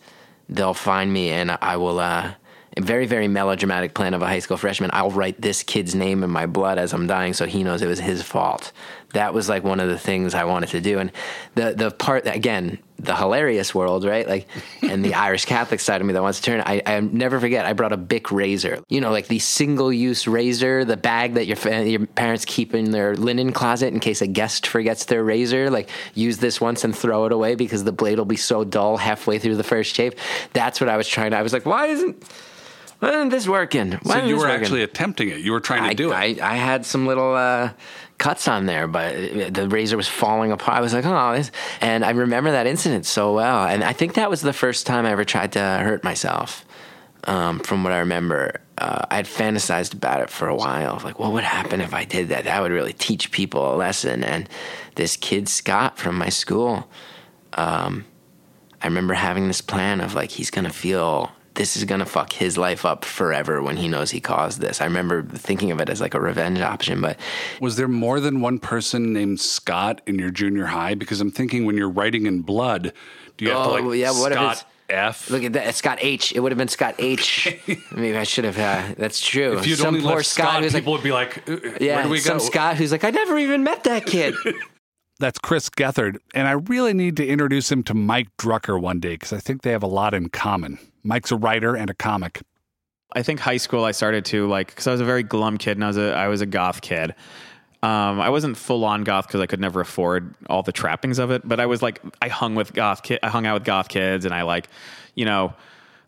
[0.48, 1.98] they'll find me and I will.
[1.98, 2.34] Uh,
[2.82, 4.90] very, very melodramatic plan of a high school freshman.
[4.92, 7.86] I'll write this kid's name in my blood as I'm dying so he knows it
[7.86, 8.72] was his fault.
[9.12, 10.98] That was like one of the things I wanted to do.
[10.98, 11.12] And
[11.54, 14.28] the the part that, again, the hilarious world, right?
[14.28, 14.48] Like,
[14.82, 16.62] and the Irish Catholic side of me that wants to turn.
[16.66, 17.64] I, I never forget.
[17.64, 18.82] I brought a Bic razor.
[18.88, 22.90] You know, like the single use razor, the bag that your your parents keep in
[22.90, 25.70] their linen closet in case a guest forgets their razor.
[25.70, 28.96] Like, use this once and throw it away because the blade will be so dull
[28.96, 30.14] halfway through the first shave.
[30.54, 31.36] That's what I was trying to.
[31.36, 32.24] I was like, why isn't
[33.04, 33.92] why isn't this working?
[34.02, 34.60] Why So you were working?
[34.62, 35.38] actually attempting it.
[35.38, 36.14] You were trying to I, do it.
[36.14, 37.70] I, I had some little uh,
[38.18, 40.78] cuts on there, but the razor was falling apart.
[40.78, 41.50] I was like, oh, this.
[41.80, 43.66] and I remember that incident so well.
[43.66, 46.64] And I think that was the first time I ever tried to hurt myself.
[47.26, 51.00] Um, from what I remember, uh, I had fantasized about it for a while.
[51.02, 52.44] Like, what would happen if I did that?
[52.44, 54.22] That would really teach people a lesson.
[54.22, 54.46] And
[54.96, 56.86] this kid Scott from my school,
[57.54, 58.04] um,
[58.82, 62.58] I remember having this plan of like he's gonna feel this is gonna fuck his
[62.58, 64.80] life up forever when he knows he caused this.
[64.80, 67.18] I remember thinking of it as like a revenge option, but
[67.60, 70.94] Was there more than one person named Scott in your junior high?
[70.94, 72.92] Because I'm thinking when you're writing in blood,
[73.36, 75.30] do you have to Oh, like yeah, what Scott it's- F?
[75.30, 76.32] look at that, it's Scott H.
[76.34, 77.56] It would have been Scott H.
[77.94, 78.58] Maybe I should have.
[78.58, 79.56] Uh, that's true.
[79.58, 81.56] If you'd some only poor left Scott, Scott, who's like, people would be like, "Uh,
[81.80, 82.44] yeah, where do we some go?
[82.44, 84.34] Scott who's like, I never even met that kid.
[85.20, 89.14] That's Chris Gethard, and I really need to introduce him to Mike Drucker one day
[89.14, 90.78] because I think they have a lot in common.
[91.04, 92.42] Mike's a writer and a comic.
[93.12, 95.76] I think high school I started to like because I was a very glum kid
[95.76, 97.14] and I was a I was a goth kid.
[97.82, 101.30] Um, I wasn't full on goth because I could never afford all the trappings of
[101.30, 103.88] it, but I was like I hung with goth kid I hung out with goth
[103.88, 104.68] kids and I like
[105.14, 105.54] you know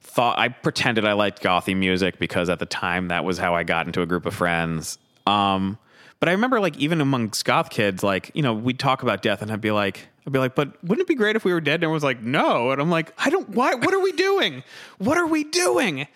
[0.00, 3.62] thought I pretended I liked gothy music because at the time that was how I
[3.62, 4.98] got into a group of friends.
[5.26, 5.78] Um,
[6.20, 9.42] but I remember like even amongst goth kids, like you know, we'd talk about death,
[9.42, 11.60] and I'd be like, I'd be like, but wouldn't it be great if we were
[11.60, 11.74] dead?
[11.74, 13.50] And everyone was like, no, and I'm like, I don't.
[13.50, 13.74] Why?
[13.74, 14.64] What are we doing?
[14.98, 16.08] What are we doing?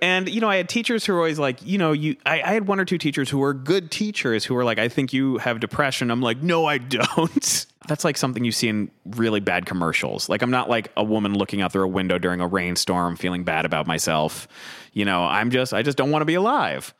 [0.00, 2.16] And you know, I had teachers who were always like, you know, you.
[2.24, 4.88] I, I had one or two teachers who were good teachers who were like, I
[4.88, 6.10] think you have depression.
[6.10, 7.66] I'm like, no, I don't.
[7.88, 10.28] That's like something you see in really bad commercials.
[10.28, 13.44] Like, I'm not like a woman looking out through a window during a rainstorm, feeling
[13.44, 14.46] bad about myself.
[14.92, 16.94] You know, I'm just, I just don't want to be alive.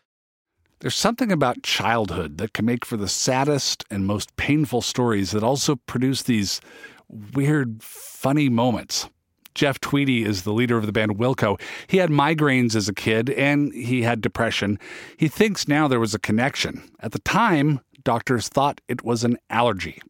[0.80, 5.42] There's something about childhood that can make for the saddest and most painful stories that
[5.42, 6.60] also produce these
[7.08, 9.08] weird, funny moments.
[9.54, 11.60] Jeff Tweedy is the leader of the band Wilco.
[11.88, 14.78] He had migraines as a kid and he had depression.
[15.16, 16.88] He thinks now there was a connection.
[17.00, 20.00] At the time, doctors thought it was an allergy.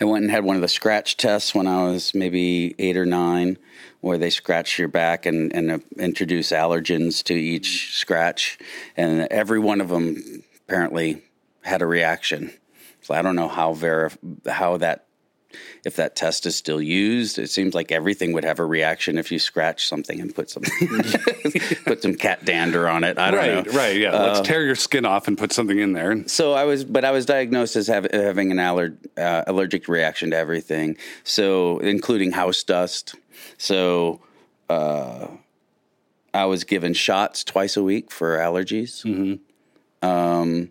[0.00, 3.06] I went and had one of the scratch tests when I was maybe eight or
[3.06, 3.56] nine,
[4.02, 8.58] where they scratch your back and, and uh, introduce allergens to each scratch.
[8.96, 11.22] And every one of them apparently
[11.62, 12.52] had a reaction.
[13.00, 15.06] So I don't know how verif- how that
[15.84, 17.38] if that test is still used.
[17.38, 20.62] It seems like everything would have a reaction if you scratch something and put some
[21.84, 23.18] put some cat dander on it.
[23.18, 23.72] I don't right, know.
[23.72, 24.12] right, yeah.
[24.16, 26.26] Let's Uh, tear your skin off and put something in there.
[26.26, 30.30] so I was, but I was diagnosed as have, having an aller, uh, allergic reaction
[30.30, 30.96] to everything.
[31.24, 33.14] So including house dust.
[33.58, 34.20] So
[34.68, 35.28] uh,
[36.34, 39.04] I was given shots twice a week for allergies.
[39.04, 40.08] Mm-hmm.
[40.08, 40.70] Um,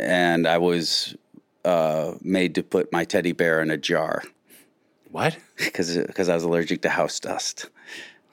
[0.00, 1.16] and I was
[1.64, 4.22] uh, made to put my teddy bear in a jar.
[5.10, 5.36] What?
[5.56, 7.68] Because I was allergic to house dust.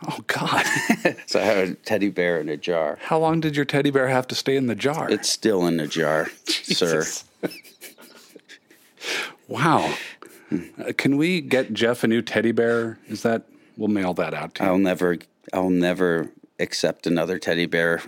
[0.07, 0.65] Oh God!
[1.25, 2.99] so I had a teddy bear in a jar.
[3.01, 5.09] How long did your teddy bear have to stay in the jar?
[5.09, 7.03] It's still in the jar, sir.
[9.47, 9.95] Wow.
[10.51, 12.99] Uh, can we get Jeff a new teddy bear?
[13.07, 13.43] Is that
[13.77, 14.69] we'll mail that out to you.
[14.69, 15.17] I'll never,
[15.53, 18.01] I'll never accept another teddy bear.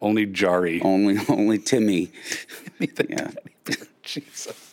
[0.00, 0.84] Only Jari.
[0.84, 2.10] Only, only Timmy.
[2.80, 3.30] yeah.
[4.02, 4.72] Jesus.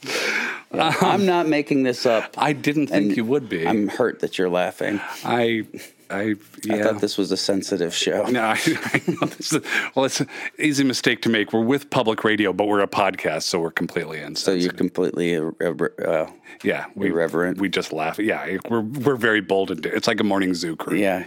[0.74, 2.34] Yeah, I'm not making this up.
[2.38, 3.68] I didn't think you would be.
[3.68, 5.00] I'm hurt that you're laughing.
[5.24, 5.68] I,
[6.10, 6.36] I,
[6.70, 8.24] I thought this was a sensitive show.
[8.26, 9.62] No, I, I know this is,
[9.96, 11.54] well, it's an easy mistake to make.
[11.54, 14.36] We're with public radio, but we're a podcast, so we're completely in.
[14.36, 16.32] So you're completely irre- uh,
[16.64, 17.60] yeah, we, irreverent.
[17.60, 18.20] We just laugh.
[18.20, 20.98] Yeah, we're we're very bold and it's like a morning zoo crew.
[20.98, 21.26] Yeah.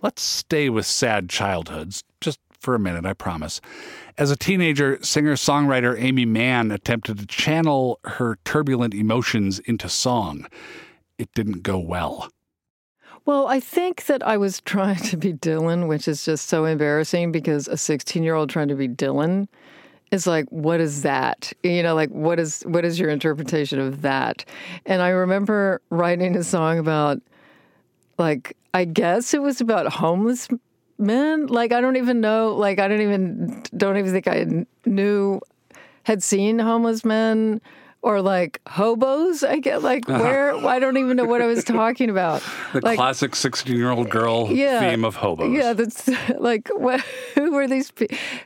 [0.00, 3.60] Let's stay with sad childhoods just for a minute, I promise.
[4.18, 10.46] As a teenager, singer songwriter Aimee Mann attempted to channel her turbulent emotions into song.
[11.18, 12.30] It didn't go well.
[13.24, 17.32] Well, I think that I was trying to be Dylan, which is just so embarrassing
[17.32, 19.48] because a 16 year old trying to be Dylan
[20.10, 21.52] is like, what is that?
[21.62, 24.44] You know, like what is what is your interpretation of that?
[24.86, 27.20] And I remember writing a song about
[28.18, 30.48] like I guess it was about homeless
[30.98, 31.46] men.
[31.46, 32.54] Like I don't even know.
[32.54, 35.40] Like I don't even don't even think I knew
[36.04, 37.60] had seen homeless men
[38.02, 39.42] or like hobos.
[39.44, 42.42] I get like where I don't even know what I was talking about.
[42.72, 45.54] The like, classic 16 year old girl yeah, theme of hobos.
[45.54, 47.00] Yeah, that's like what,
[47.34, 47.92] who are these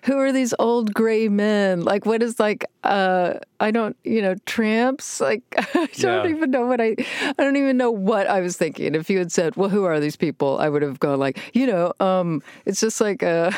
[0.03, 1.83] who are these old gray men?
[1.83, 5.21] Like what is like uh I don't, you know, tramps?
[5.21, 6.37] Like I don't Yeah.
[6.37, 8.95] even know what I I don't even know what I was thinking.
[8.95, 11.66] If you had said, "Well, who are these people?" I would have gone like, you
[11.66, 13.51] know, um it's just like uh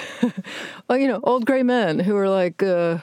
[0.89, 2.99] well, you know, old gray men who are like uh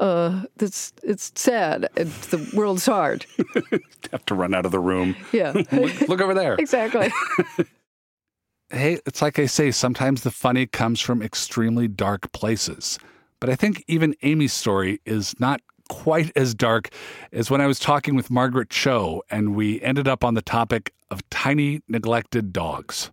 [0.00, 1.88] uh, it's it's sad.
[1.96, 3.26] It's, the world's hard.
[4.12, 5.16] Have to run out of the room.
[5.32, 6.54] Yeah, look, look over there.
[6.58, 7.10] exactly.
[8.70, 12.98] Hey, it's like I say, sometimes the funny comes from extremely dark places.
[13.40, 16.88] But I think even Aimee's story is not quite as dark
[17.32, 20.92] as when I was talking with Margaret Cho and we ended up on the topic
[21.10, 23.10] of tiny neglected dogs.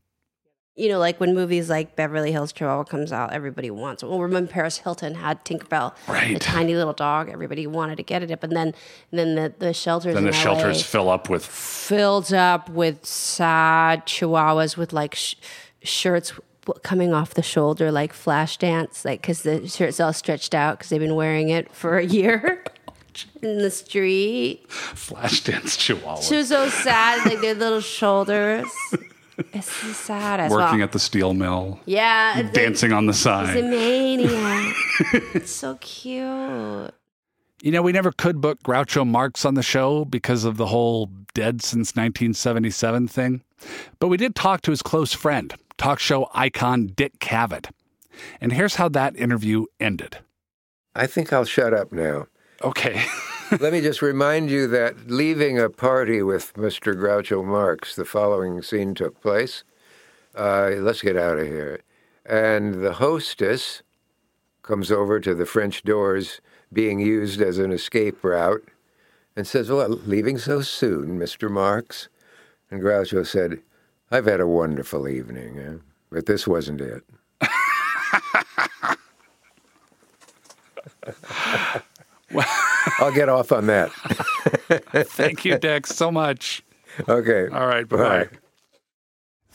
[0.75, 4.07] You know, like when movies like Beverly Hills Chihuahua comes out, everybody wants it.
[4.09, 6.33] Well, remember Paris Hilton had Tinkerbell, Right.
[6.33, 7.29] the tiny little dog.
[7.29, 8.73] Everybody wanted to get it, but then,
[9.11, 13.05] and then the, the shelters Then the LA shelters fill up with filled up with
[13.05, 15.35] sad Chihuahuas with like sh-
[15.83, 16.33] shirts
[16.81, 20.99] coming off the shoulder, like Flashdance, like because the shirt's all stretched out because they've
[20.99, 22.63] been wearing it for a year
[23.43, 24.67] in the street.
[24.69, 26.21] Flashdance chihuahua.
[26.21, 28.65] She was so sad, like their little shoulders.
[29.53, 30.83] It's so sad as working well.
[30.83, 31.79] at the steel mill.
[31.85, 33.63] Yeah, it's like- Dancing on the She's a side.
[33.63, 34.75] maniac.
[35.33, 36.93] it's so cute.
[37.61, 41.07] You know, we never could book Groucho Marx on the show because of the whole
[41.33, 43.41] dead since 1977 thing.
[43.99, 47.71] But we did talk to his close friend, talk show icon Dick Cavett.
[48.41, 50.17] And here's how that interview ended.
[50.93, 52.27] I think I'll shut up now.
[52.61, 53.03] Okay.
[53.59, 56.95] Let me just remind you that leaving a party with Mr.
[56.95, 59.63] Groucho Marx, the following scene took place.
[60.35, 61.81] Uh, let's get out of here.
[62.25, 63.83] And the hostess
[64.63, 66.41] comes over to the French doors
[66.71, 68.67] being used as an escape route
[69.35, 71.47] and says, Well, leaving so soon, Mr.
[71.51, 72.09] Marx?
[72.71, 73.59] And Groucho said,
[74.09, 75.75] I've had a wonderful evening, eh?
[76.09, 77.03] but this wasn't it.
[82.99, 83.91] I'll get off on that.
[85.07, 86.63] Thank you, Dex, so much.
[87.07, 87.47] Okay.
[87.53, 87.87] All right.
[87.87, 88.27] Bye.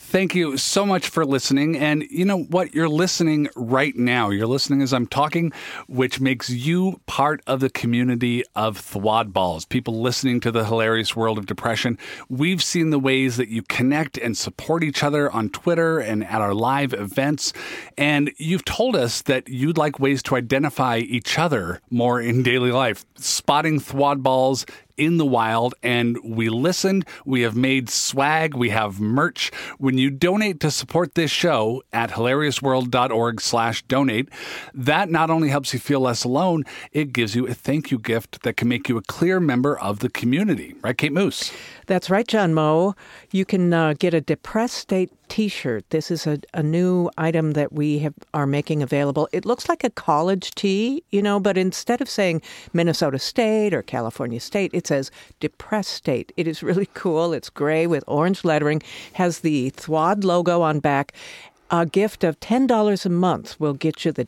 [0.08, 1.76] Thank you so much for listening.
[1.76, 2.74] And you know what?
[2.74, 4.30] You're listening right now.
[4.30, 5.52] You're listening as I'm talking,
[5.86, 11.14] which makes you part of the community of THWoD Balls, people listening to the hilarious
[11.14, 11.98] world of depression.
[12.30, 16.40] We've seen the ways that you connect and support each other on Twitter and at
[16.40, 17.52] our live events.
[17.98, 22.72] And you've told us that you'd like ways to identify each other more in daily
[22.72, 23.04] life.
[23.16, 24.64] Spotting THWoD Balls
[24.98, 27.06] in the wild and we listened.
[27.24, 28.54] We have made swag.
[28.54, 29.50] We have merch.
[29.78, 34.28] When you donate to support this show at hilariousworld.org slash donate,
[34.74, 38.42] that not only helps you feel less alone, it gives you a thank you gift
[38.42, 40.74] that can make you a clear member of the community.
[40.82, 41.52] Right, Kate Moos?
[41.86, 42.94] That's right, John Moe.
[43.30, 45.88] You can uh, get a depressed state T-shirt.
[45.90, 49.28] This is a, a new item that we have are making available.
[49.32, 53.82] It looks like a college tee, you know, but instead of saying Minnesota State or
[53.82, 55.10] California State, it says
[55.40, 56.32] Depressed State.
[56.36, 57.32] It is really cool.
[57.32, 58.82] It's gray with orange lettering,
[59.14, 61.12] has the THWoD logo on back.
[61.70, 64.24] A gift of ten dollars a month will get you the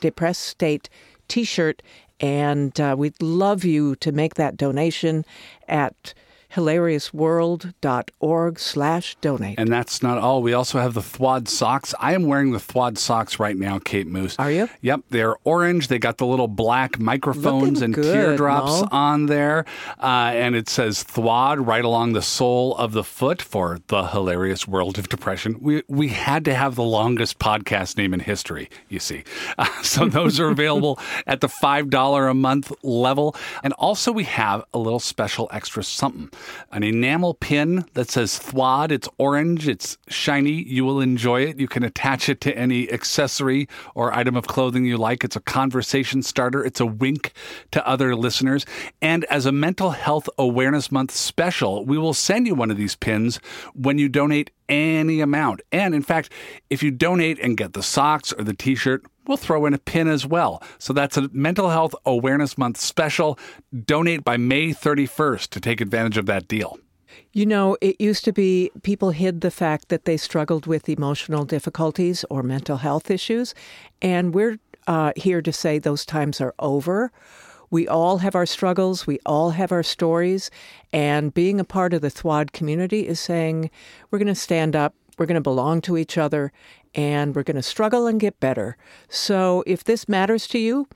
[0.00, 0.88] Depressed State
[1.28, 1.82] T-shirt,
[2.18, 5.24] and uh, we'd love you to make that donation
[5.68, 6.14] at
[6.54, 9.58] hilariousworld.org slash donate.
[9.58, 10.42] And that's not all.
[10.42, 11.94] We also have the THWoD socks.
[12.00, 14.36] I am wearing the THWoD socks right now, Kate Moos.
[14.38, 14.68] Are you?
[14.82, 15.02] Yep.
[15.10, 15.88] They're orange.
[15.88, 18.88] They got the little black microphones Looking and good, teardrops Moe.
[18.90, 19.64] on there.
[19.98, 24.66] Uh, and it says THWoD right along the sole of the foot for the hilarious
[24.66, 25.56] world of depression.
[25.60, 29.22] We, we had to have the longest podcast name in history, you see.
[29.56, 33.36] Uh, so those are available at the $5 a month level.
[33.62, 36.30] And also we have a little special extra something
[36.72, 38.90] an enamel pin that says THWoD.
[38.90, 40.62] It's orange, it's shiny.
[40.62, 41.58] You will enjoy it.
[41.58, 45.24] You can attach it to any accessory or item of clothing you like.
[45.24, 47.32] It's a conversation starter, it's a wink
[47.72, 48.64] to other listeners.
[49.00, 52.96] And as a Mental Health Awareness Month special, we will send you one of these
[52.96, 53.40] pins
[53.74, 55.60] when you donate any amount.
[55.72, 56.32] And in fact,
[56.70, 59.78] if you donate and get the socks or the t shirt, we'll throw in a
[59.78, 60.62] pin as well.
[60.78, 63.38] So that's a Mental Health Awareness Month special.
[63.84, 66.78] Donate by May 31st to take advantage of that deal.
[67.32, 71.44] You know, it used to be people hid the fact that they struggled with emotional
[71.44, 73.54] difficulties or mental health issues.
[74.02, 77.12] And we're uh, here to say those times are over.
[77.70, 80.50] We all have our struggles, we all have our stories.
[80.92, 83.70] And being a part of the THWoD community is saying
[84.10, 86.50] we're going to stand up, we're going to belong to each other,
[86.94, 88.76] and we're going to struggle and get better.
[89.08, 90.88] So if this matters to you,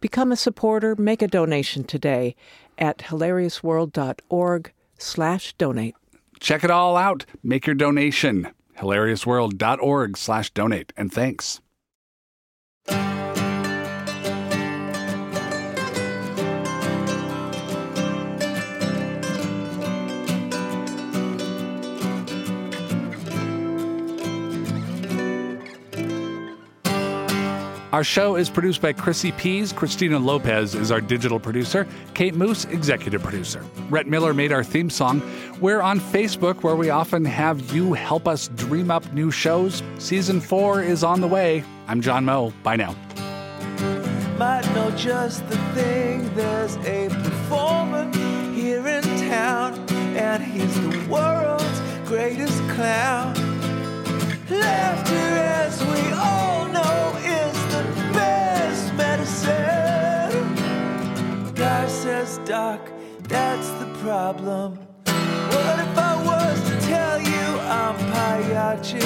[0.00, 2.36] become a supporter, make a donation today
[2.78, 5.94] at hilariousworld.org slash donate.
[6.40, 7.24] Check it all out.
[7.42, 8.48] Make your donation.
[8.78, 10.92] hilariousworld.org slash donate.
[10.96, 11.60] And thanks.
[27.96, 29.72] Our show is produced by Chrissy Pease.
[29.72, 31.86] Christina Lopez is our digital producer.
[32.12, 33.64] Kate Moos, executive producer.
[33.88, 35.22] Rhett Miller made our theme song.
[35.62, 39.82] We're on Facebook, where we often have you help us dream up new shows.
[39.96, 41.64] Season four is on the way.
[41.88, 42.52] I'm John Moe.
[42.62, 42.94] Bye now.
[44.36, 46.34] might know just the thing.
[46.34, 48.14] There's a performer
[48.52, 49.72] here in town,
[50.18, 53.32] and he's the world's greatest clown.
[54.50, 57.55] Laughter, as we all know, is
[59.46, 60.54] medicine.
[61.54, 62.80] Guy says, Doc,
[63.22, 64.78] that's the problem.
[65.06, 69.00] What if I was to tell you I'm Pagliacci?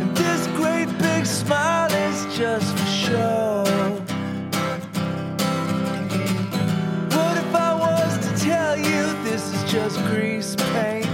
[0.00, 3.64] And this great big smile is just for show.
[7.16, 11.08] What if I was to tell you this is just grease paint?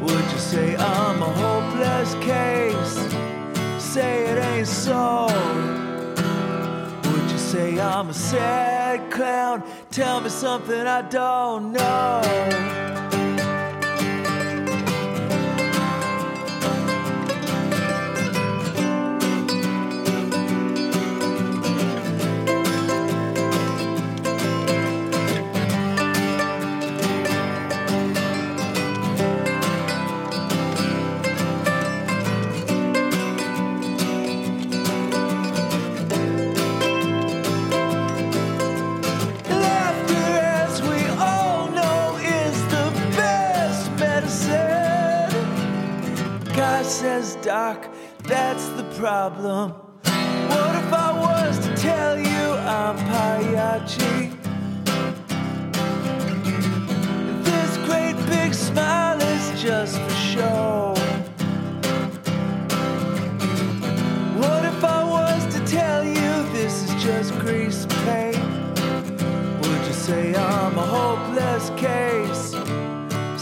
[0.00, 3.27] Would you say I'm a hopeless case?
[3.88, 5.28] Say it ain't so.
[7.04, 9.62] Would you say I'm a sad clown?
[9.90, 13.07] Tell me something I don't know.
[48.98, 49.70] Problem.
[50.50, 52.44] What if I was to tell you
[52.78, 54.32] I'm Pagliacci?
[57.44, 60.94] This great big smile is just for show.
[64.42, 68.42] What if I was to tell you this is just grease paint?
[69.62, 72.44] Would you say I'm a hopeless case?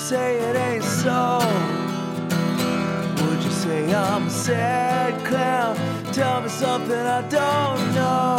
[0.08, 1.38] Say it ain't so.
[3.22, 4.75] Would you say I'm sad
[6.58, 8.36] something I don't know.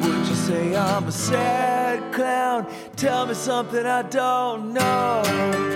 [0.00, 2.68] Would you say I'm a sad clown?
[2.94, 5.75] Tell me something I don't know.